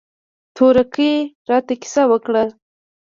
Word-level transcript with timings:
تورکي 0.55 1.11
راته 1.49 1.73
کيسه 1.81 2.03
وکړه. 2.11 2.43